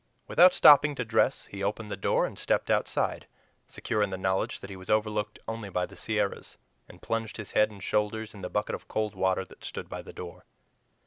Without 0.27 0.51
stopping 0.51 0.95
to 0.95 1.05
dress, 1.05 1.45
he 1.45 1.61
opened 1.61 1.91
the 1.91 1.95
door 1.95 2.25
and 2.25 2.39
stepped 2.39 2.71
outside, 2.71 3.27
secure 3.67 4.01
in 4.01 4.09
the 4.09 4.17
knowledge 4.17 4.59
that 4.59 4.71
he 4.71 4.75
was 4.75 4.89
overlooked 4.89 5.37
only 5.47 5.69
by 5.69 5.85
the 5.85 5.95
Sierras, 5.95 6.57
and 6.89 7.03
plunged 7.03 7.37
his 7.37 7.51
head 7.51 7.69
and 7.69 7.83
shoulders 7.83 8.33
in 8.33 8.41
the 8.41 8.49
bucket 8.49 8.73
of 8.73 8.87
cold 8.87 9.13
water 9.13 9.45
that 9.45 9.63
stood 9.63 9.87
by 9.89 10.01
the 10.01 10.11
door. 10.11 10.43